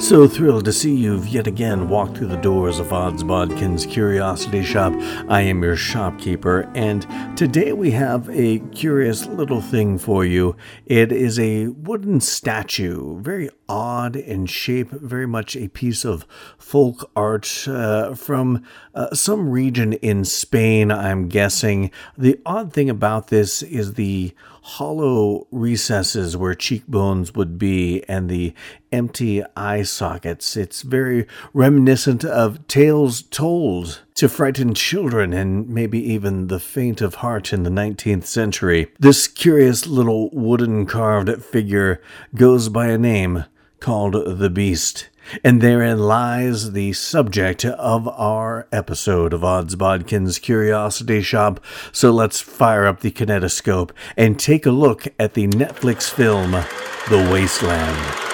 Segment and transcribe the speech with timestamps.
[0.00, 4.62] So thrilled to see you've yet again walked through the doors of Odds Bodkin's Curiosity
[4.62, 4.94] Shop.
[5.28, 7.04] I am your shopkeeper, and
[7.36, 10.56] today we have a curious little thing for you.
[10.86, 17.10] It is a wooden statue, very odd in shape, very much a piece of folk
[17.16, 21.90] art uh, from uh, some region in Spain, I'm guessing.
[22.16, 24.32] The odd thing about this is the
[24.68, 28.52] hollow recesses where cheekbones would be and the
[28.92, 30.58] empty eye sockets.
[30.58, 37.16] It's very reminiscent of tales told to frighten children and maybe even the faint of
[37.16, 38.92] heart in the 19th century.
[38.98, 42.02] This curious little wooden carved figure
[42.34, 43.46] goes by a name
[43.80, 45.08] called the Beast.
[45.44, 51.60] And therein lies the subject of our episode of Odds Bodkin's Curiosity Shop.
[51.92, 57.30] So let's fire up the kinetoscope and take a look at the Netflix film The
[57.30, 58.24] Wasteland.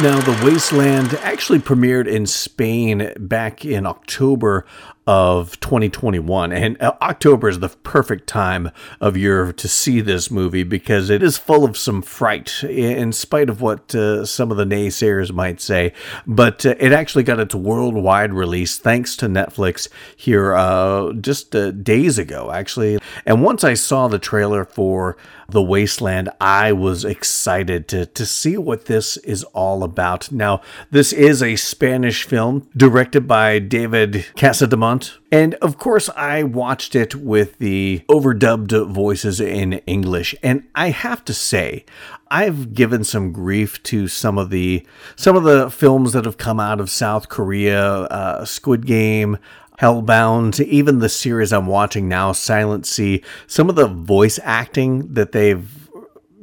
[0.00, 4.66] Now, The Wasteland actually premiered in Spain back in October
[5.06, 6.52] of 2021.
[6.52, 11.22] And uh, October is the perfect time of year to see this movie because it
[11.24, 15.60] is full of some fright, in spite of what uh, some of the naysayers might
[15.60, 15.92] say.
[16.24, 21.72] But uh, it actually got its worldwide release thanks to Netflix here uh, just uh,
[21.72, 22.98] days ago, actually.
[23.26, 25.16] And once I saw the trailer for
[25.48, 30.30] The Wasteland, I was excited to, to see what this is all about.
[30.30, 30.60] Now,
[30.92, 34.91] this is a Spanish film directed by David Casademunt
[35.30, 40.34] and of course, I watched it with the overdubbed voices in English.
[40.42, 41.84] And I have to say,
[42.30, 44.86] I've given some grief to some of the
[45.16, 49.38] some of the films that have come out of South Korea, uh, Squid Game,
[49.80, 53.22] Hellbound, even the series I'm watching now, Silent Sea.
[53.46, 55.68] Some of the voice acting that they've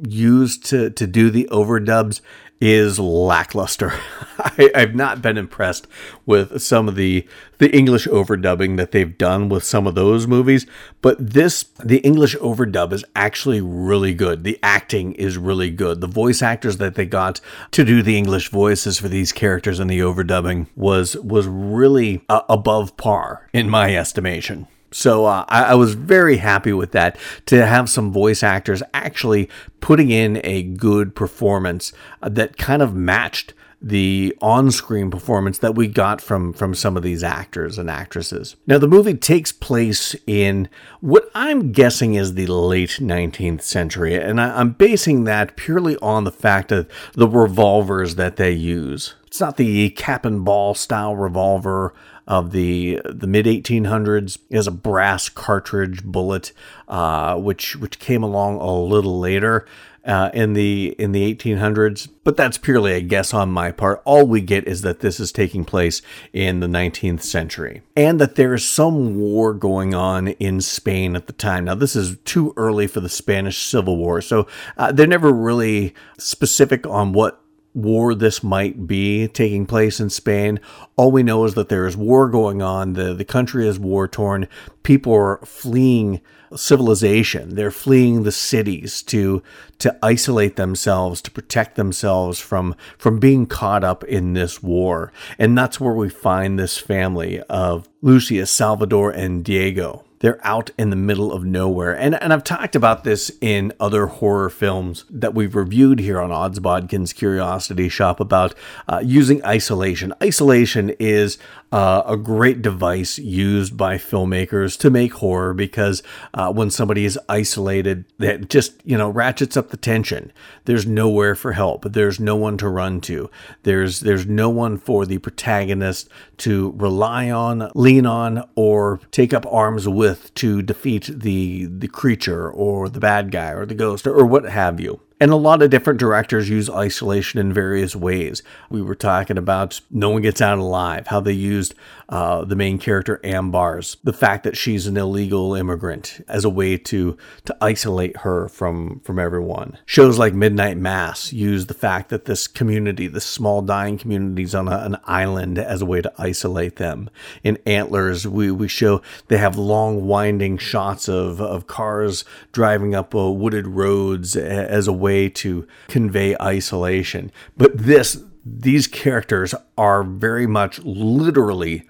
[0.06, 2.20] used to to do the overdubs
[2.60, 3.92] is lackluster.
[4.38, 5.86] I, have not been impressed
[6.26, 7.26] with some of the
[7.58, 10.66] the English overdubbing that they've done with some of those movies,
[11.02, 14.44] but this the English overdub is actually really good.
[14.44, 16.00] The acting is really good.
[16.00, 17.40] The voice actors that they got
[17.72, 22.42] to do the English voices for these characters in the overdubbing was was really uh,
[22.48, 24.66] above par in my estimation.
[24.90, 29.48] So uh, I, I, was very happy with that to have some voice actors actually
[29.80, 31.92] putting in a good performance
[32.22, 37.02] uh, that kind of matched the on-screen performance that we got from from some of
[37.02, 38.56] these actors and actresses.
[38.66, 40.68] Now the movie takes place in
[41.00, 46.24] what I'm guessing is the late 19th century and I, I'm basing that purely on
[46.24, 49.14] the fact of the revolvers that they use.
[49.26, 51.94] It's not the cap and ball style revolver
[52.26, 54.38] of the the mid 1800s.
[54.48, 56.52] It has a brass cartridge bullet,
[56.88, 59.66] uh, which which came along a little later.
[60.02, 64.00] Uh, in the in the 1800s, but that's purely a guess on my part.
[64.06, 66.00] All we get is that this is taking place
[66.32, 71.26] in the 19th century, and that there is some war going on in Spain at
[71.26, 71.66] the time.
[71.66, 74.46] Now, this is too early for the Spanish Civil War, so
[74.78, 77.44] uh, they're never really specific on what
[77.74, 80.60] war this might be taking place in Spain.
[80.96, 82.94] All we know is that there is war going on.
[82.94, 84.48] The, the country is war torn.
[84.82, 86.20] People are fleeing
[86.56, 87.54] civilization.
[87.54, 89.42] They're fleeing the cities to
[89.78, 95.12] to isolate themselves, to protect themselves from from being caught up in this war.
[95.38, 100.04] And that's where we find this family of Lucia, Salvador, and Diego.
[100.20, 101.96] They're out in the middle of nowhere.
[101.96, 106.30] And, and I've talked about this in other horror films that we've reviewed here on
[106.30, 108.54] Odds Bodkin's Curiosity Shop about
[108.86, 110.12] uh, using isolation.
[110.22, 111.38] Isolation is
[111.72, 116.02] uh, a great device used by filmmakers to make horror because
[116.34, 120.32] uh, when somebody is isolated, that just, you know, ratchets up the tension.
[120.64, 121.84] There's nowhere for help.
[121.92, 123.30] There's no one to run to.
[123.62, 126.08] There's, there's no one for the protagonist
[126.38, 132.50] to rely on, lean on, or take up arms with to defeat the, the creature
[132.50, 135.00] or the bad guy or the ghost or, or what have you.
[135.22, 138.42] And a lot of different directors use isolation in various ways.
[138.70, 141.74] We were talking about No One Gets Out Alive, how they used
[142.08, 146.78] uh, the main character Ambar's, the fact that she's an illegal immigrant as a way
[146.78, 149.76] to to isolate her from from everyone.
[149.84, 154.54] Shows like Midnight Mass use the fact that this community, this small dying community, is
[154.54, 157.10] on a, an island as a way to isolate them.
[157.44, 163.14] In Antlers, we, we show they have long winding shots of, of cars driving up
[163.14, 167.32] uh, wooded roads as a way to convey isolation.
[167.56, 171.86] But this these characters are very much literally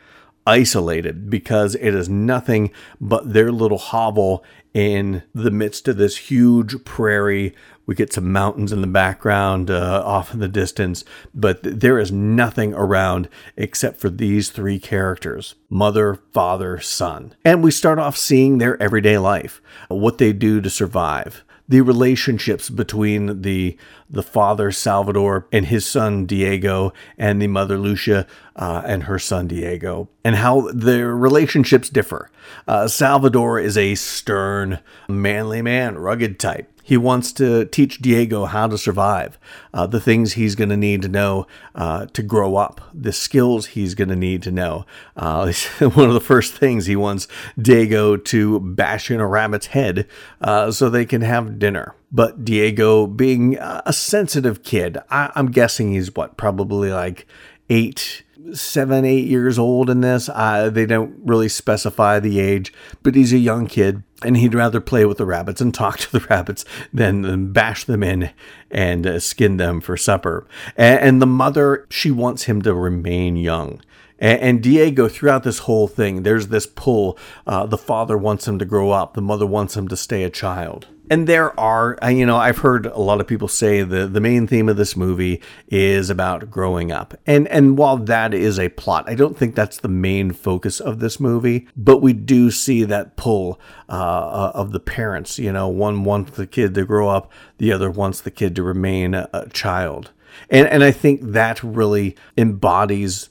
[0.46, 2.70] isolated because it is nothing
[3.00, 7.54] but their little hovel in the midst of this huge prairie.
[7.86, 12.12] We get some mountains in the background uh, off in the distance, but there is
[12.12, 17.34] nothing around except for these three characters mother, father, son.
[17.44, 22.68] And we start off seeing their everyday life, what they do to survive the relationships
[22.68, 23.76] between the
[24.10, 28.26] the father Salvador and his son Diego, and the mother Lucia
[28.56, 32.28] uh, and her son Diego, and how their relationships differ.
[32.66, 36.68] Uh, Salvador is a stern, manly man, rugged type.
[36.90, 39.38] He wants to teach Diego how to survive,
[39.72, 41.46] uh, the things he's going to need to know
[41.76, 44.86] uh, to grow up, the skills he's going to need to know.
[45.16, 50.08] Uh, one of the first things he wants Diego to bash in a rabbit's head
[50.40, 51.94] uh, so they can have dinner.
[52.10, 57.24] But Diego, being a sensitive kid, I- I'm guessing he's what, probably like
[57.68, 60.28] eight seven, eight years old in this.
[60.28, 62.72] Uh, they don't really specify the age,
[63.02, 66.12] but he's a young kid and he'd rather play with the rabbits and talk to
[66.12, 68.30] the rabbits than, bash them in
[68.70, 70.46] and uh, skin them for supper.
[70.76, 73.80] And, and, the mother, she wants him to remain young.
[74.20, 77.18] And, and Diego, throughout this whole thing, there's this pull.
[77.46, 80.30] Uh, the father wants him to grow up, the mother wants him to stay a
[80.30, 80.86] child.
[81.12, 84.46] And there are you know i've heard a lot of people say the the main
[84.46, 87.14] theme of this movie is about growing up.
[87.26, 91.00] And and while that is a plot i don't think that's the main focus of
[91.00, 95.36] this movie but we do see that pull uh, uh of the parents.
[95.36, 98.62] You know one wants the kid to grow up the other wants the kid to
[98.62, 100.12] remain a, a child.
[100.48, 103.28] And and i think that really embodies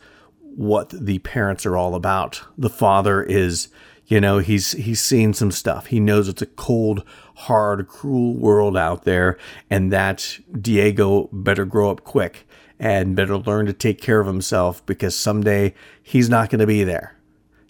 [0.60, 3.70] what the parents are all about the father is
[4.10, 5.86] you know, he's he's seen some stuff.
[5.86, 7.04] He knows it's a cold,
[7.36, 9.38] hard, cruel world out there,
[9.70, 12.48] and that Diego better grow up quick
[12.80, 16.84] and better learn to take care of himself because someday he's not going to be
[16.84, 17.18] there.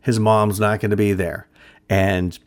[0.02, 1.50] His mom's not going to be there.
[1.90, 2.40] And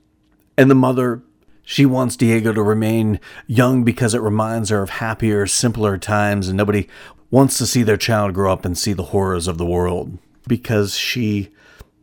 [0.56, 1.22] and the mother
[1.62, 6.56] she wants Diego to remain young because it reminds her of happier, simpler times and
[6.56, 6.88] nobody
[7.30, 10.16] wants to see their child grow up and see the horrors of the world
[10.46, 11.50] because she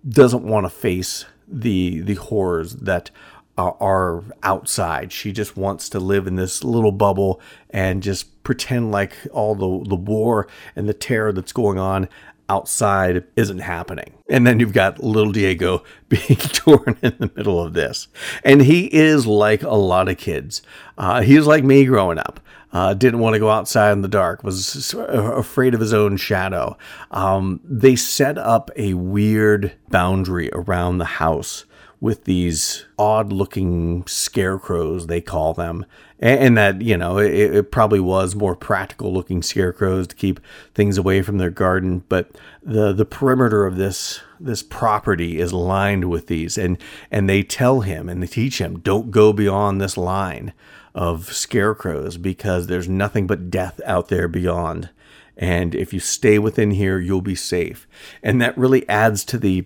[0.07, 3.11] doesn't want to face the the horrors that
[3.57, 5.11] are, are outside.
[5.11, 9.89] She just wants to live in this little bubble and just pretend like all the
[9.89, 12.07] the war and the terror that's going on
[12.49, 14.13] outside isn't happening.
[14.29, 18.07] And then you've got little Diego being torn in the middle of this.
[18.43, 20.61] And he is like a lot of kids.
[20.97, 22.39] Uh, he is like me growing up
[22.71, 26.77] uh, didn't want to go outside in the dark, was afraid of his own shadow.
[27.11, 31.65] Um, they set up a weird boundary around the house
[31.99, 35.85] with these odd looking scarecrows, they call them.
[36.21, 40.41] And, that, you know, it, it, probably was more practical looking scarecrows to keep
[40.73, 42.03] things away from their garden.
[42.09, 42.31] But
[42.61, 46.77] the, the perimeter of this this property is lined with these and
[47.11, 50.53] and they tell him and they teach him don't go beyond this line
[50.95, 54.89] of scarecrows because there's nothing but death out there beyond.
[55.37, 57.87] And if you stay within here, you'll be safe.
[58.21, 59.65] And that really adds to the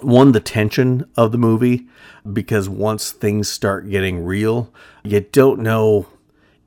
[0.00, 1.86] one, the tension of the movie,
[2.30, 6.06] because once things start getting real, you don't know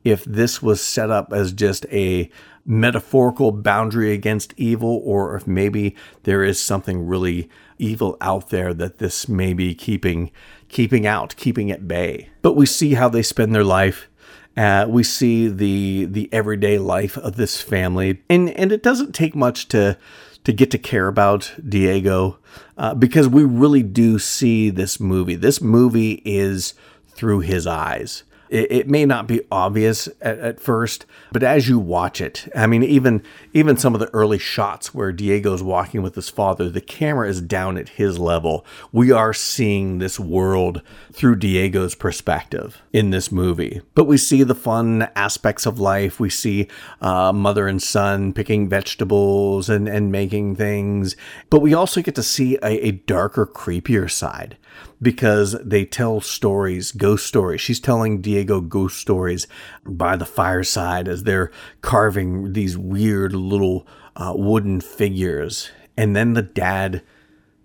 [0.03, 2.29] if this was set up as just a
[2.65, 8.99] metaphorical boundary against evil or if maybe there is something really evil out there that
[8.99, 10.31] this may be keeping
[10.69, 12.29] keeping out, keeping at bay.
[12.41, 14.07] But we see how they spend their life.
[14.55, 19.35] Uh, we see the the everyday life of this family, and and it doesn't take
[19.35, 19.97] much to
[20.43, 22.37] to get to care about Diego
[22.77, 25.35] uh, because we really do see this movie.
[25.35, 26.73] This movie is
[27.09, 31.79] through his eyes it, it may not be obvious at, at, first, but as you
[31.79, 36.15] watch it, I mean, even even some of the early shots where Diego's walking with
[36.15, 38.65] his father, the camera is down at his level.
[38.91, 40.81] We are seeing this world
[41.13, 43.81] through Diego's perspective in this movie.
[43.95, 46.19] But we see the fun aspects of life.
[46.19, 46.67] We see
[46.99, 51.15] uh, mother and son picking vegetables and, and making things.
[51.49, 54.57] But we also get to see a, a darker, creepier side
[55.01, 57.61] because they tell stories, ghost stories.
[57.61, 59.47] She's telling Diego ghost stories
[59.85, 65.71] by the fireside as they're carving these weird little uh, wooden figures.
[65.97, 67.01] And then the dad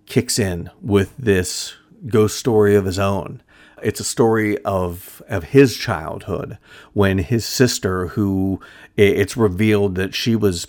[0.06, 1.74] kicks in with this
[2.06, 3.42] ghost story of his own.
[3.82, 6.56] It's a story of of his childhood
[6.94, 8.60] when his sister, who
[8.96, 10.66] it's revealed that she was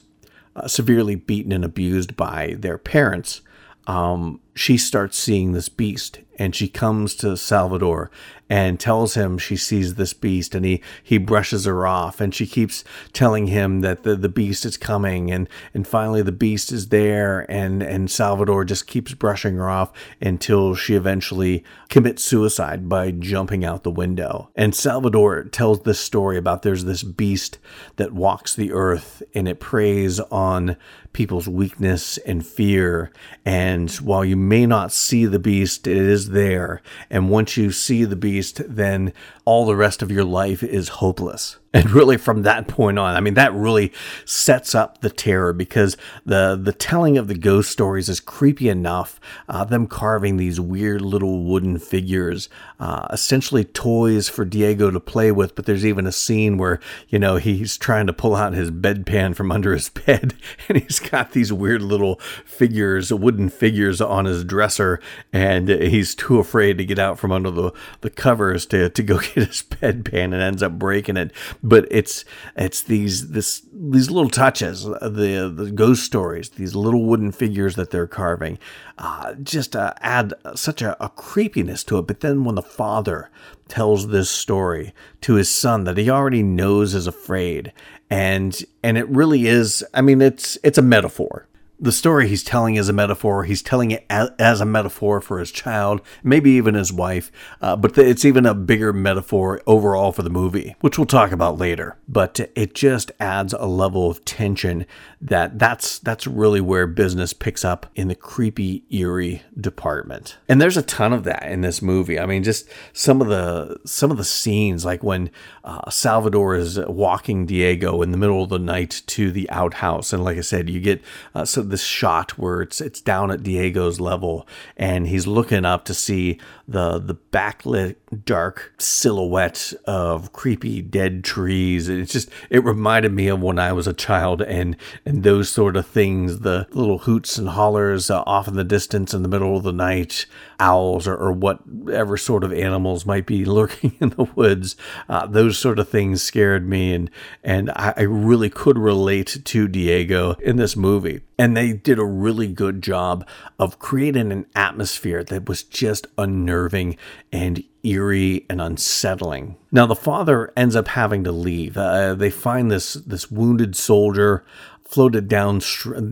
[0.57, 3.41] uh, severely beaten and abused by their parents,
[3.86, 8.11] um, she starts seeing this beast and she comes to Salvador
[8.49, 12.47] and tells him she sees this beast and he, he brushes her off and she
[12.47, 16.87] keeps telling him that the, the beast is coming and, and finally the beast is
[16.87, 23.11] there and, and Salvador just keeps brushing her off until she eventually commits suicide by
[23.11, 24.49] jumping out the window.
[24.55, 27.57] And Salvador tells this story about there's this beast
[27.97, 30.77] that walks the earth and it preys on
[31.11, 33.11] people's weakness and fear.
[33.43, 36.81] And while you may not see the beast, it is there.
[37.09, 39.13] And once you see the beast, then
[39.45, 41.57] all the rest of your life is hopeless.
[41.77, 43.93] And really from that point on, I mean that really
[44.25, 49.19] sets up the terror because the the telling of the ghost stories is creepy enough.
[49.48, 55.31] Uh, them carving these weird little wooden figures, uh, essentially toys for Diego to play
[55.31, 55.53] with.
[55.53, 56.79] But there's even a scene where
[57.10, 60.34] you know he's trying to pull out his bedpan from under his bed,
[60.67, 65.00] and he's got these weird little figures, wooden figures on his dresser,
[65.31, 69.19] and he's too afraid to get out from under the the covers to to go
[69.36, 71.31] get his bedpan and ends up breaking it
[71.67, 72.24] but it's
[72.55, 77.91] it's these this these little touches, the the ghost stories, these little wooden figures that
[77.91, 78.57] they're carving,
[78.97, 82.07] uh, just uh, add such a, a creepiness to it.
[82.07, 83.29] But then when the father
[83.67, 87.74] tells this story to his son that he already knows is afraid,
[88.09, 89.83] and and it really is.
[89.93, 91.47] I mean, it's it's a metaphor
[91.79, 93.43] the story he's telling is a metaphor.
[93.43, 97.31] He's telling it as, a metaphor for his child, maybe even his wife,
[97.62, 101.60] uh, but it's even a bigger metaphor overall for the movie, which we'll talk about
[101.60, 101.98] later.
[102.07, 104.86] But it just adds a level of tension
[105.22, 110.38] that that's that's really where business picks up in the creepy, eerie department.
[110.50, 112.19] And there's a ton of that in this movie.
[112.19, 115.29] I mean, just some of the some of the scenes, like when
[115.63, 120.24] uh, Salvador is walking Diego in the middle of the night to the outhouse, and
[120.24, 121.01] like I said, you get
[121.36, 125.86] uh, so this shot where it's it's down at Diego's level, and he's looking up
[125.86, 127.95] to see the the backlit
[128.25, 131.89] dark silhouette of creepy dead trees.
[131.89, 135.75] It's just it reminded me of when I was a child and and those sort
[135.75, 139.57] of things, the little hoots and hollers uh, off in the distance in the middle
[139.57, 140.25] of the night,
[140.59, 144.75] owls or, or whatever sort of animals might be lurking in the woods.
[145.09, 147.09] Uh, those sort of things scared me, and
[147.43, 151.21] and I, I really could relate to Diego in this movie.
[151.39, 156.97] And they did a really good job of creating an atmosphere that was just unnerving
[157.31, 159.55] and eerie and unsettling.
[159.71, 161.77] Now the father ends up having to leave.
[161.77, 164.45] Uh, they find this this wounded soldier
[164.83, 165.61] floated down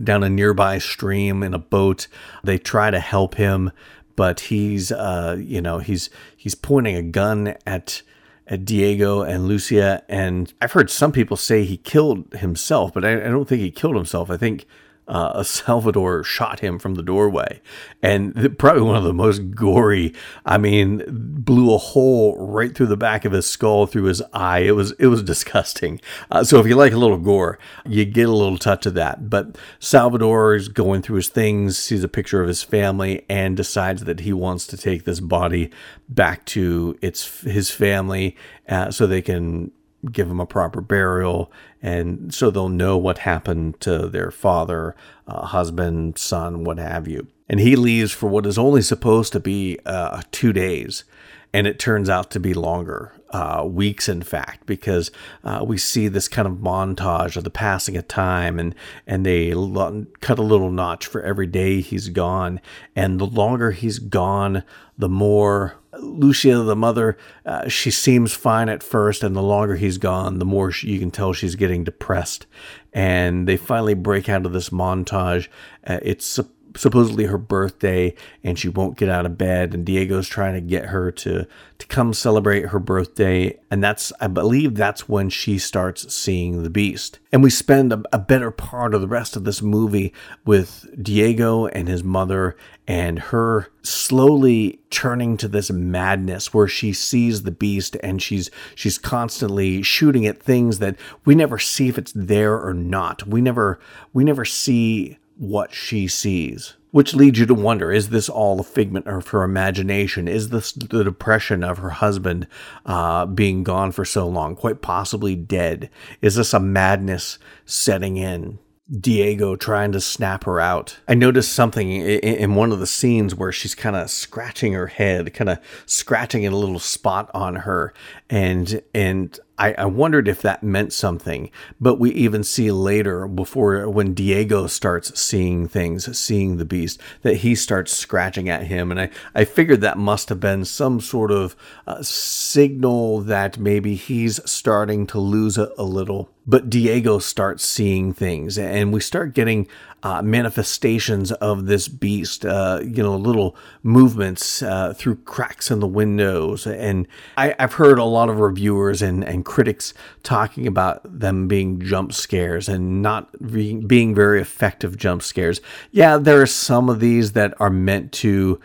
[0.04, 2.08] down a nearby stream in a boat.
[2.44, 3.70] They try to help him,
[4.16, 8.02] but he's uh, you know he's he's pointing a gun at
[8.48, 13.14] at Diego and Lucia, and I've heard some people say he killed himself, but I,
[13.14, 14.30] I don't think he killed himself.
[14.30, 14.66] I think
[15.08, 17.60] uh, Salvador shot him from the doorway,
[18.02, 20.12] and probably one of the most gory.
[20.44, 24.60] I mean, blew a hole right through the back of his skull, through his eye.
[24.60, 26.00] It was it was disgusting.
[26.30, 29.30] Uh, so if you like a little gore, you get a little touch of that.
[29.30, 34.04] But Salvador is going through his things, sees a picture of his family, and decides
[34.04, 35.70] that he wants to take this body
[36.08, 38.36] back to its his family,
[38.68, 39.70] uh, so they can
[40.12, 41.50] give them a proper burial,
[41.82, 44.94] and so they'll know what happened to their father,
[45.26, 47.26] uh, husband, son, what have you.
[47.48, 51.04] And he leaves for what is only supposed to be uh, two days,
[51.52, 53.12] and it turns out to be longer.
[53.30, 55.10] Uh, weeks, in fact, because
[55.42, 58.72] uh, we see this kind of montage of the passing of time, and
[59.04, 62.60] and they lo- cut a little notch for every day he's gone,
[62.94, 64.62] and the longer he's gone,
[64.96, 69.98] the more Lucia, the mother, uh, she seems fine at first, and the longer he's
[69.98, 72.46] gone, the more she, you can tell she's getting depressed.
[72.92, 75.48] And they finally break out of this montage.
[75.86, 76.40] Uh, it's
[76.76, 78.14] supposedly her birthday
[78.44, 81.46] and she won't get out of bed and Diego's trying to get her to
[81.78, 86.70] to come celebrate her birthday and that's I believe that's when she starts seeing the
[86.70, 87.18] beast.
[87.32, 90.12] And we spend a, a better part of the rest of this movie
[90.44, 92.56] with Diego and his mother
[92.88, 98.98] and her slowly turning to this madness where she sees the beast and she's she's
[98.98, 103.26] constantly shooting at things that we never see if it's there or not.
[103.26, 103.78] We never
[104.12, 108.62] we never see what she sees which leads you to wonder is this all a
[108.64, 110.26] figment of her imagination?
[110.28, 112.46] Is this the depression of her husband
[112.86, 115.90] uh, being gone for so long, quite possibly dead?
[116.22, 118.60] Is this a madness setting in?
[118.88, 120.98] Diego trying to snap her out.
[121.06, 125.34] I noticed something in one of the scenes where she's kind of scratching her head,
[125.34, 127.92] kind of scratching in a little spot on her,
[128.28, 133.88] and and I, I wondered if that meant something, but we even see later, before
[133.88, 138.90] when Diego starts seeing things, seeing the beast, that he starts scratching at him.
[138.90, 141.56] And I, I figured that must have been some sort of
[141.86, 146.30] uh, signal that maybe he's starting to lose it a little.
[146.46, 149.66] But Diego starts seeing things, and we start getting
[150.06, 155.86] uh, manifestations of this beast, uh, you know, little movements uh, through cracks in the
[155.88, 156.64] windows.
[156.64, 161.80] And I, have heard a lot of reviewers and, and critics talking about them being
[161.80, 165.60] jump scares and not being, being very effective jump scares.
[165.90, 168.60] Yeah, there are some of these that are meant to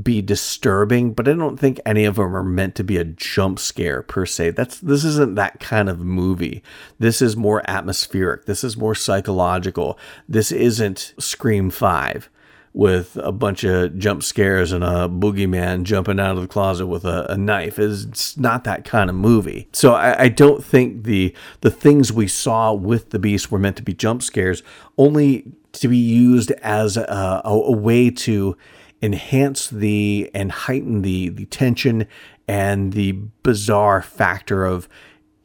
[0.00, 3.58] be disturbing, but I don't think any of them are meant to be a jump
[3.58, 4.50] scare per se.
[4.50, 6.62] That's this isn't that kind of movie.
[6.98, 8.44] This is more atmospheric.
[8.44, 9.98] This is more psychological.
[10.28, 12.28] This isn't Scream 5
[12.74, 17.06] with a bunch of jump scares and a boogeyman jumping out of the closet with
[17.06, 17.78] a, a knife.
[17.78, 19.66] It's not that kind of movie.
[19.72, 23.76] So I, I, don't think the the things we saw with the beast were meant
[23.76, 24.62] to be jump scares,
[24.98, 28.58] only to be used as a, a, a way to
[29.02, 32.06] enhance the and heighten the the tension
[32.48, 33.12] and the
[33.42, 34.88] bizarre factor of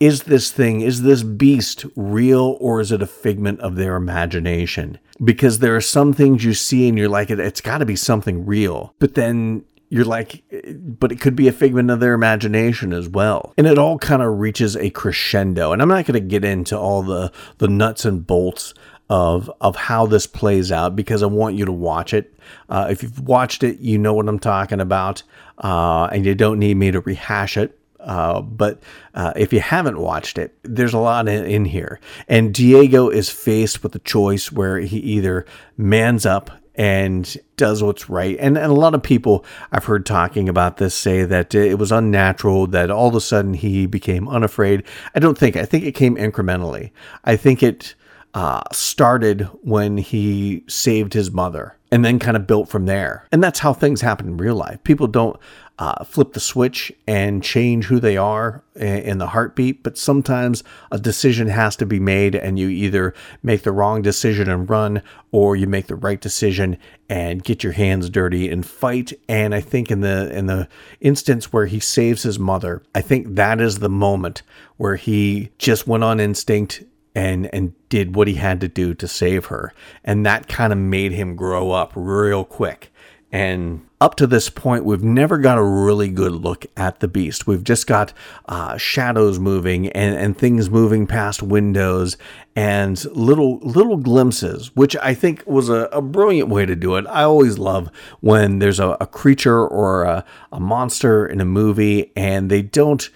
[0.01, 4.97] is this thing, is this beast real or is it a figment of their imagination?
[5.23, 7.95] Because there are some things you see and you're like, it, has got to be
[7.95, 8.95] something real.
[8.97, 10.43] But then you're like,
[10.75, 13.53] but it could be a figment of their imagination as well.
[13.59, 15.71] And it all kind of reaches a crescendo.
[15.71, 18.73] And I'm not going to get into all the, the nuts and bolts
[19.11, 22.33] of of how this plays out because I want you to watch it.
[22.69, 25.21] Uh, if you've watched it, you know what I'm talking about,
[25.57, 27.77] uh, and you don't need me to rehash it.
[27.99, 28.81] Uh, but
[29.13, 31.99] uh, if you haven't watched it, there's a lot in, in, here.
[32.29, 35.45] And Diego is faced with a choice where he either
[35.77, 38.37] mans up and does what's right.
[38.39, 41.91] And, and a lot of people I've heard talking about this say that it was
[41.91, 44.83] unnatural, that all of a sudden he became unafraid.
[45.13, 46.91] I don't think, I think it came incrementally.
[47.25, 47.93] I think it
[48.33, 53.27] uh, started when he saved his mother and then kind of built from there.
[53.31, 54.81] And that's how things happen in real life.
[54.83, 55.37] People don't
[55.77, 60.99] uh, flip the switch and change who they are in the heartbeat, but sometimes a
[60.99, 65.55] decision has to be made, and you either make the wrong decision and run, or
[65.55, 66.77] you make the right decision
[67.09, 69.11] and get your hands dirty and fight.
[69.27, 70.67] And I think in the in the
[70.99, 74.43] instance where he saves his mother, I think that is the moment
[74.77, 76.83] where he just went on instinct
[77.15, 79.73] and and did what he had to do to save her.
[80.03, 82.91] And that kind of made him grow up real quick.
[83.33, 87.47] And up to this point we've never got a really good look at the beast.
[87.47, 88.11] We've just got
[88.47, 92.17] uh, shadows moving and, and things moving past windows
[92.55, 97.05] and little little glimpses which i think was a, a brilliant way to do it.
[97.07, 102.11] I always love when there's a, a creature or a, a monster in a movie
[102.15, 103.09] and they don't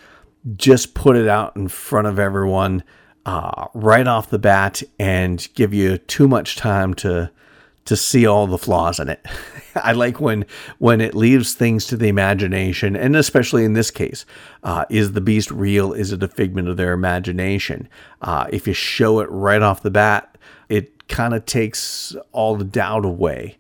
[0.55, 2.83] just put it out in front of everyone
[3.25, 7.31] uh, right off the bat and give you too much time to
[7.85, 9.23] to see all the flaws in it.
[9.75, 10.45] I like when
[10.79, 14.25] when it leaves things to the imagination, and especially in this case,
[14.63, 15.93] uh, is the beast real?
[15.93, 17.87] Is it a figment of their imagination?
[18.21, 20.37] Uh, if you show it right off the bat,
[20.69, 23.57] it kind of takes all the doubt away.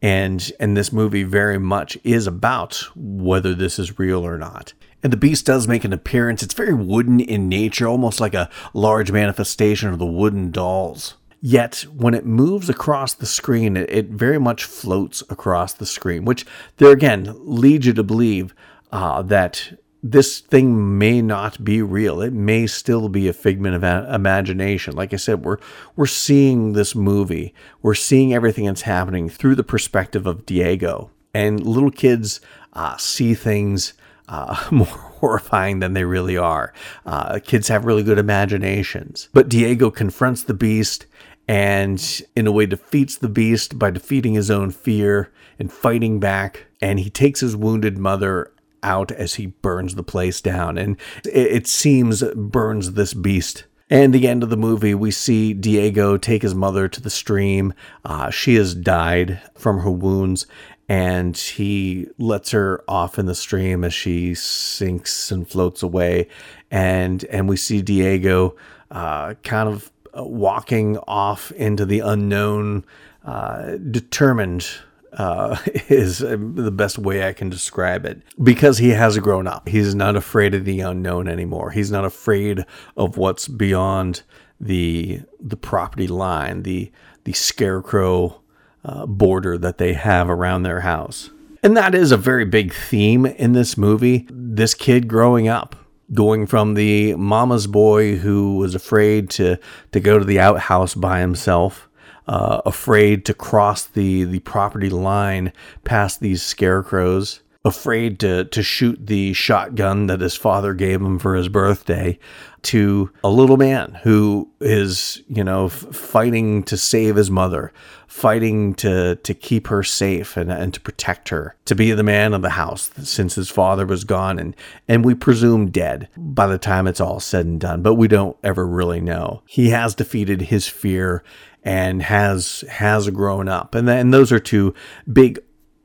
[0.00, 4.72] And and this movie very much is about whether this is real or not.
[5.02, 6.42] And the beast does make an appearance.
[6.42, 11.14] It's very wooden in nature, almost like a large manifestation of the wooden dolls.
[11.40, 16.44] Yet, when it moves across the screen, it, very much floats across the screen, which
[16.78, 18.54] there again leads you to believe
[18.90, 22.20] uh, that this thing may not be real.
[22.20, 24.96] It may still be a figment of a- imagination.
[24.96, 25.58] Like I said, we're
[25.94, 27.54] we're seeing this movie.
[27.82, 31.10] We're seeing everything that's happening through the perspective of Diego.
[31.34, 32.40] And little kids
[32.72, 33.92] uh, see things
[34.28, 36.72] uh, more horrifying than they really are.
[37.06, 39.28] Uh, kids have really good imaginations.
[39.32, 41.06] But Diego confronts the beast
[41.46, 46.66] and, in a way, defeats the beast by defeating his own fear and fighting back.
[46.80, 50.78] And he takes his wounded mother out as he burns the place down.
[50.78, 55.54] And it, it seems burns this beast and the end of the movie, we see
[55.54, 57.72] Diego take his mother to the stream.
[58.04, 60.46] Uh, she has died from her wounds,
[60.88, 66.26] and he lets her off in the stream as she sinks and floats away
[66.70, 68.56] and and we see Diego
[68.90, 72.84] uh, kind of walking off into the unknown
[73.24, 74.66] uh, determined
[75.12, 75.56] uh,
[75.88, 79.68] is the best way I can describe it because he has grown up.
[79.68, 81.70] He's not afraid of the unknown anymore.
[81.70, 82.64] He's not afraid
[82.96, 84.22] of what's beyond
[84.60, 86.90] the the property line, the
[87.24, 88.40] the scarecrow
[88.84, 91.30] uh, border that they have around their house.
[91.62, 94.26] And that is a very big theme in this movie.
[94.30, 95.74] This kid growing up,
[96.14, 99.58] going from the mama's boy who was afraid to,
[99.92, 101.88] to go to the outhouse by himself,
[102.28, 105.52] uh, afraid to cross the, the property line
[105.84, 111.34] past these scarecrows, afraid to, to shoot the shotgun that his father gave him for
[111.34, 112.18] his birthday,
[112.62, 117.72] to a little man who is, you know, f- fighting to save his mother,
[118.08, 122.34] fighting to, to keep her safe and, and to protect her, to be the man
[122.34, 124.56] of the house since his father was gone and,
[124.88, 128.36] and we presume dead by the time it's all said and done, but we don't
[128.42, 129.42] ever really know.
[129.46, 131.22] He has defeated his fear
[131.62, 133.74] and has has grown up.
[133.74, 134.74] And, and those are two
[135.12, 135.38] big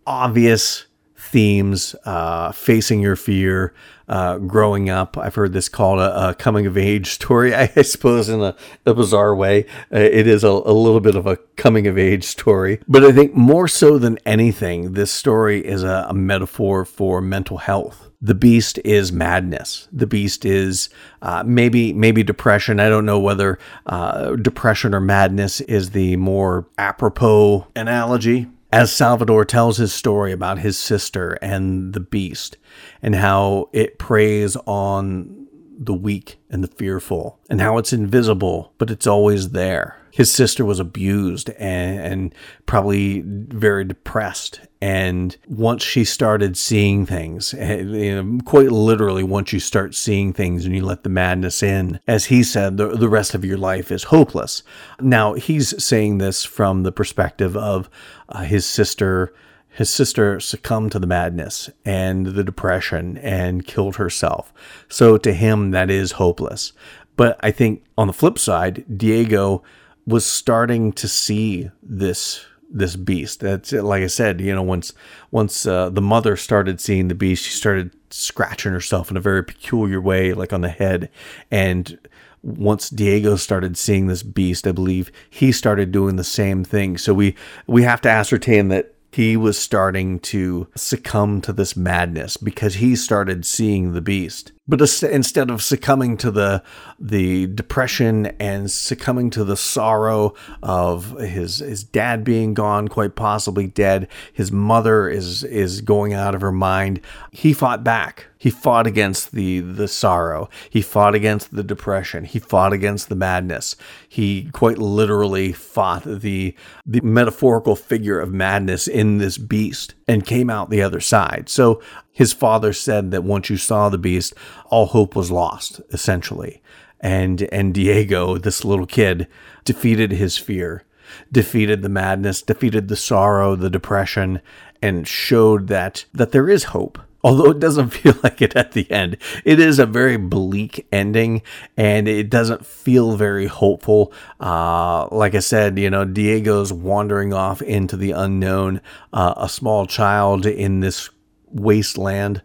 [0.06, 0.86] obvious
[1.34, 3.74] themes uh, facing your fear,
[4.08, 5.18] uh, growing up.
[5.18, 8.94] I've heard this called a, a coming of age story, I suppose, in a, a
[8.94, 9.66] bizarre way.
[9.92, 12.82] Uh, it is a, a, little bit of a coming of age story.
[12.88, 17.58] But I think more so than anything, this story is a, a metaphor for mental
[17.58, 18.12] health.
[18.22, 19.88] The beast is madness.
[19.92, 20.90] The beast is
[21.24, 22.80] uh, maybe maybe depression.
[22.80, 29.46] I don't know whether uh, depression or madness is the more apropos analogy as Salvador
[29.46, 32.58] tells his story about his sister and the beast
[33.04, 35.46] and how it preys on
[35.78, 39.98] the weak and the fearful and how it's invisible, but it's always there.
[40.12, 42.36] His sister was abused and, and
[42.68, 44.60] probably very depressed.
[44.80, 50.32] And once she started seeing things, eh, you know, quite literally, once you start seeing
[50.32, 53.58] things and you let the madness in, as he said, the, the rest of your
[53.58, 54.62] life is hopeless.
[55.00, 57.90] Now, he's saying this from the perspective of
[58.30, 59.34] uh, his sister
[59.74, 64.54] his sister succumbed to the madness and the depression and killed herself.
[64.88, 66.74] So to him, that is hopeless.
[67.16, 69.64] But I think on the flip side, Diego
[70.06, 73.40] was starting to see this this beast.
[73.40, 74.94] That's like I said, you know, once
[75.32, 79.44] once uh, the mother started seeing the beast, she started scratching herself in a very
[79.44, 81.10] peculiar way, like on the head,
[81.52, 82.00] and
[82.44, 86.98] once Diego started seeing this beast, I believe he started doing the same thing.
[86.98, 87.36] So we
[87.68, 92.96] we have to ascertain that he was starting to succumb to this madness because he
[92.96, 94.52] started seeing the beast.
[94.66, 96.64] But instead of succumbing to the
[96.98, 103.68] the depression and succumbing to the sorrow of his his dad being gone, quite possibly
[103.68, 108.28] dead, his mother is is going out of her mind, he fought back.
[108.38, 110.50] He fought against the the sorrow.
[110.70, 112.24] He fought against the depression.
[112.24, 113.76] He fought against the madness.
[114.08, 120.50] He quite literally fought the the metaphorical figure of madness in this beast and came
[120.50, 121.50] out the other side.
[121.50, 121.82] So
[122.14, 124.34] his father said that once you saw the beast,
[124.68, 126.62] all hope was lost, essentially.
[127.02, 129.28] And and Diego, this little kid,
[129.66, 130.86] defeated his fear,
[131.32, 134.42] defeated the madness, defeated the sorrow, the depression,
[134.82, 137.00] and showed that that there is hope.
[137.26, 141.42] Although it doesn't feel like it at the end, it is a very bleak ending,
[141.78, 144.12] and it doesn't feel very hopeful.
[144.42, 148.82] Uh, like I said, you know, Diego's wandering off into the unknown.
[149.14, 151.10] Uh, a small child in this
[151.54, 152.42] wasteland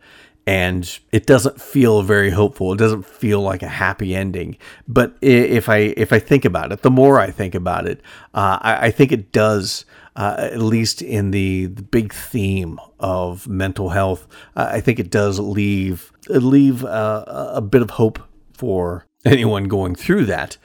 [0.49, 2.73] and it doesn't feel very hopeful.
[2.73, 4.57] It doesn't feel like a happy ending.
[4.87, 8.01] But if I if I think about it, the more I think about it,
[8.33, 9.85] uh, I, I, think it does.
[10.17, 15.11] Uh, at least in the, the, big theme of mental health, uh, I think it
[15.11, 18.19] does leave leave uh, a bit of hope
[18.53, 20.57] for anyone going through that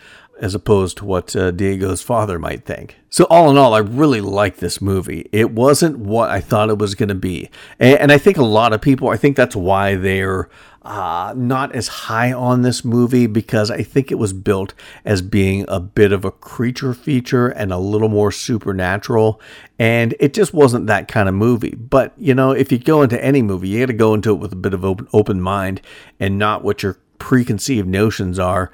[0.44, 2.98] as opposed to what uh, Diego's father might think.
[3.10, 5.30] So, all in all, I really like this movie.
[5.32, 7.50] It wasn't what I thought it was going to be.
[7.80, 10.50] And, and, I think a lot of people, I think that's why they're
[10.82, 14.74] uh, not as high on this movie because I think it was built
[15.06, 19.40] as being a bit of a creature feature and a little more supernatural.
[19.80, 21.76] And it just wasn't that kind of movie.
[21.76, 24.40] But, you know, if you go into any movie, you got to go into it
[24.40, 25.82] with a bit of open, open mind
[26.20, 28.70] and not what your preconceived notions are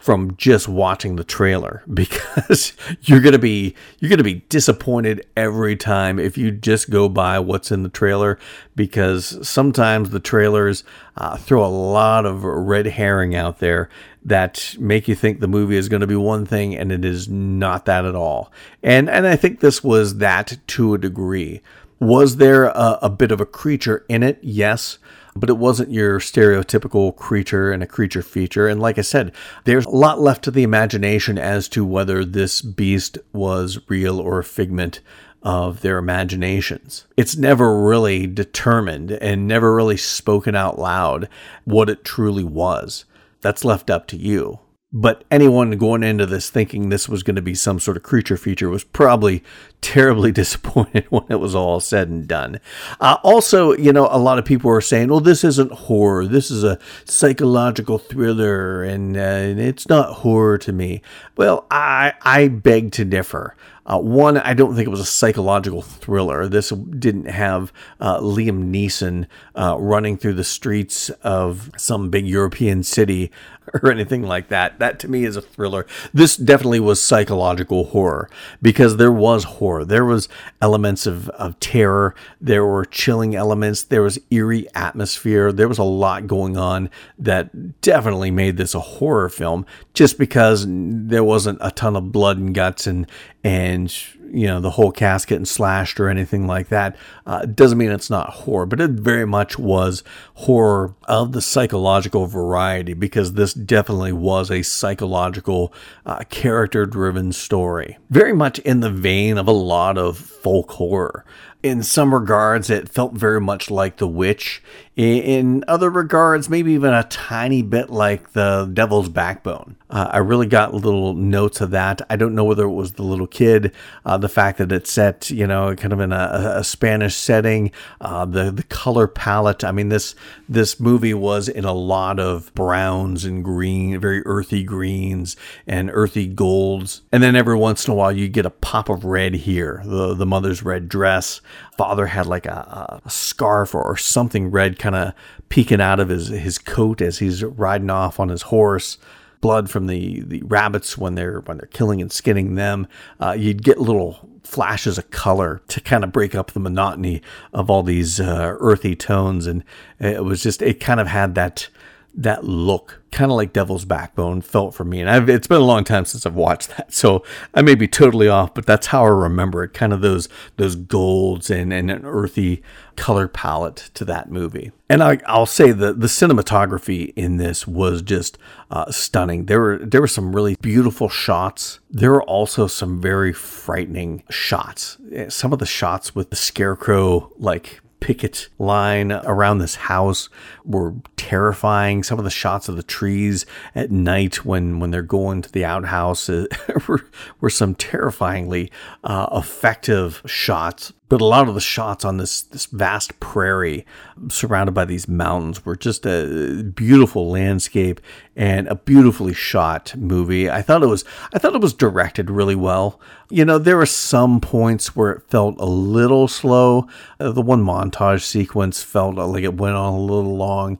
[0.00, 5.26] from just watching the trailer because you're going to be you're going to be disappointed
[5.36, 8.38] every time if you just go by what's in the trailer
[8.74, 10.84] because sometimes the trailers
[11.16, 13.88] uh, throw a lot of red herring out there
[14.24, 17.28] that make you think the movie is going to be one thing and it is
[17.28, 18.50] not that at all.
[18.82, 21.60] And and I think this was that to a degree.
[21.98, 24.38] Was there a, a bit of a creature in it?
[24.40, 24.98] Yes
[25.34, 28.68] but it wasn't your stereotypical creature and a creature feature.
[28.68, 29.32] And like I said,
[29.64, 34.38] there's a lot left to the imagination as to whether this beast was real or
[34.38, 35.00] a figment
[35.42, 37.06] of their imaginations.
[37.16, 41.28] It's never really determined and never really spoken out loud
[41.64, 43.04] what it truly was.
[43.40, 44.60] That's left up to you.
[44.92, 48.36] But anyone going into this thinking this was going to be some sort of creature
[48.36, 49.44] feature was probably
[49.80, 52.60] terribly disappointed when it was all said and done.
[53.00, 56.26] Uh, also, you know, a lot of people were saying, well, this isn't horror.
[56.26, 61.02] This is a psychological thriller, and, uh, it's not horror to me.
[61.36, 63.56] Well, I, I beg to differ.
[63.90, 66.46] Uh, one, I don't think it was a psychological thriller.
[66.46, 69.26] This didn't have uh, Liam Neeson
[69.56, 73.32] uh, running through the streets of some big European city
[73.82, 74.78] or anything like that.
[74.78, 75.86] That to me is a thriller.
[76.12, 78.30] This definitely was psychological horror
[78.62, 79.84] because there was horror.
[79.84, 80.28] There was
[80.62, 82.14] elements of, of terror.
[82.40, 83.82] There were chilling elements.
[83.82, 85.52] There was eerie atmosphere.
[85.52, 90.64] There was a lot going on that definitely made this a horror film just because
[90.68, 93.06] there wasn't a ton of blood and guts and
[93.42, 93.94] and
[94.32, 98.10] you know the whole cast getting slashed or anything like that uh, doesn't mean it's
[98.10, 104.12] not horror but it very much was horror of the psychological variety because this definitely
[104.12, 105.72] was a psychological
[106.06, 111.24] uh, character driven story very much in the vein of a lot of folk horror
[111.62, 114.62] in some regards, it felt very much like The Witch.
[114.96, 119.76] In other regards, maybe even a tiny bit like The Devil's Backbone.
[119.88, 122.02] Uh, I really got little notes of that.
[122.08, 125.30] I don't know whether it was the little kid, uh, the fact that it's set,
[125.30, 129.64] you know, kind of in a, a Spanish setting, uh, the the color palette.
[129.64, 130.14] I mean, this
[130.48, 136.26] this movie was in a lot of browns and green, very earthy greens and earthy
[136.26, 139.82] golds, and then every once in a while you get a pop of red here.
[139.84, 141.40] The the mother's red dress
[141.76, 145.12] father had like a, a scarf or, something red kind of
[145.48, 148.98] peeking out of his, his coat as he's riding off on his horse.
[149.40, 152.86] Blood from the, the rabbits when they're when they're killing and skinning them.
[153.18, 157.22] Uh, you'd get little flashes of color to kind of break up the monotony
[157.54, 159.64] of all these uh, earthy tones, and
[159.98, 161.68] it was just it kind of had that
[162.14, 165.00] that look, kind of like Devil's Backbone, felt for me.
[165.00, 167.86] And I've, it's been a long time since I've watched that, so I may be
[167.86, 169.74] totally off, but that's how I remember it.
[169.74, 172.62] Kind of those those golds and, and an earthy
[172.96, 174.72] color palette to that movie.
[174.88, 178.38] And I, will say the the cinematography in this was just
[178.70, 179.46] uh, stunning.
[179.46, 181.78] There were there were some really beautiful shots.
[181.90, 184.98] There were also some very frightening shots.
[185.28, 190.28] Some of the shots with the scarecrow like picket line around this house
[190.64, 192.02] were terrifying.
[192.02, 195.64] Some of the shots of the trees at night when, when they're going to the
[195.64, 196.46] outhouse uh,
[196.88, 197.04] were,
[197.40, 198.70] were some terrifyingly
[199.04, 203.84] uh, effective shots but a lot of the shots on this this vast prairie
[204.28, 208.00] surrounded by these mountains were just a beautiful landscape
[208.36, 210.48] and a beautifully shot movie.
[210.48, 213.00] I thought it was I thought it was directed really well.
[213.28, 216.86] You know, there were some points where it felt a little slow.
[217.18, 220.78] Uh, the one montage sequence felt like it went on a little long.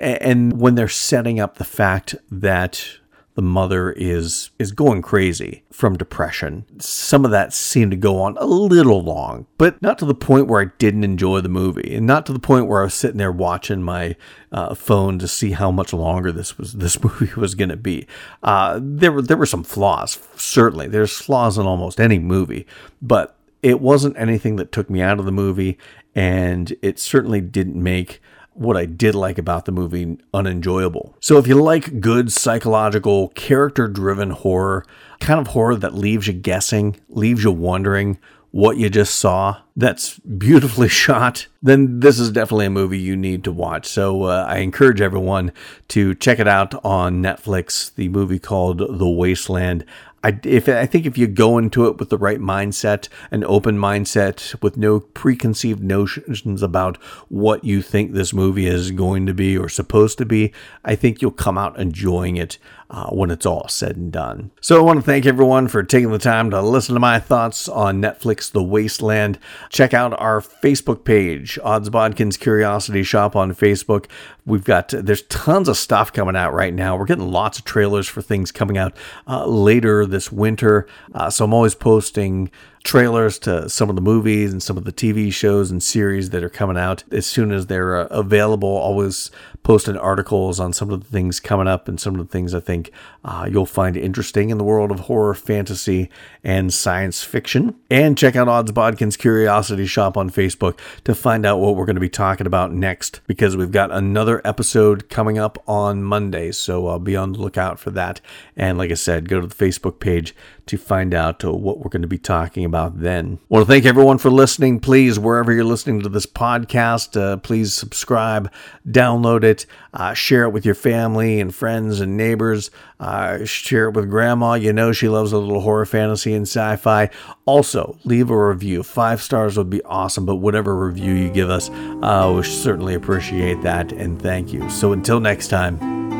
[0.00, 2.98] And when they're setting up the fact that
[3.34, 6.64] the mother is is going crazy from depression.
[6.78, 10.48] Some of that seemed to go on a little long, but not to the point
[10.48, 13.18] where I didn't enjoy the movie, and not to the point where I was sitting
[13.18, 14.16] there watching my
[14.52, 18.06] uh, phone to see how much longer this was this movie was going to be.
[18.42, 20.88] Uh, there were there were some flaws, certainly.
[20.88, 22.66] There's flaws in almost any movie,
[23.00, 25.78] but it wasn't anything that took me out of the movie,
[26.14, 28.20] and it certainly didn't make
[28.60, 31.16] what I did like about the movie unenjoyable.
[31.18, 34.84] So if you like good psychological, character driven horror,
[35.18, 38.18] kind of horror that leaves you guessing, leaves you wondering
[38.50, 43.44] what you just saw, that's beautifully shot, then this is definitely a movie you need
[43.44, 43.86] to watch.
[43.86, 45.52] So uh, I encourage everyone
[45.88, 49.86] to check it out on Netflix, the movie called The Wasteland.
[50.22, 53.78] I, if I think if you go into it with the right mindset, an open
[53.78, 59.56] mindset, with no preconceived notions about what you think this movie is going to be
[59.56, 60.52] or supposed to be,
[60.84, 62.58] I think you'll come out enjoying it
[62.90, 64.50] uh, when it's all said and done.
[64.60, 67.68] So I want to thank everyone for taking the time to listen to my thoughts
[67.68, 69.38] on Netflix The Wasteland.
[69.68, 74.06] Check out our Facebook page, Odds Bodkins Curiosity Shop on Facebook.
[74.44, 76.96] We've got, there's tons of stuff coming out right now.
[76.96, 78.96] We're getting lots of trailers for things coming out
[79.28, 80.88] uh, later this winter.
[81.14, 82.50] Uh, so I'm always posting
[82.82, 86.42] trailers to some of the movies and some of the TV shows and series that
[86.42, 88.68] are coming out as soon as they're uh, available.
[88.68, 89.30] Always
[89.62, 92.60] posting articles on some of the things coming up and some of the things I
[92.60, 92.90] think
[93.22, 96.08] uh, you'll find interesting in the world of horror, fantasy,
[96.42, 97.78] and science fiction.
[97.90, 101.96] And check out Odds Bodkins Curiosity Shop on Facebook to find out what we're going
[101.96, 106.52] to be talking about next because we've got another episode coming up on Monday.
[106.52, 108.22] So uh, be on the lookout for that.
[108.56, 110.34] And like I said, go to the Facebook page
[110.66, 113.38] to find out uh, what we're going to be talking about then.
[113.48, 114.80] Well, thank everyone for listening.
[114.80, 118.52] Please, wherever you're listening to this podcast, uh, please subscribe,
[118.86, 122.70] download it, uh, share it with your family and friends and neighbors.
[122.98, 124.54] Uh, share it with grandma.
[124.54, 127.08] You know she loves a little horror fantasy and sci fi.
[127.46, 128.82] Also, leave a review.
[128.82, 133.62] Five stars would be awesome, but whatever review you give us, uh, we certainly appreciate
[133.62, 134.68] that and thank you.
[134.68, 136.19] So until next time.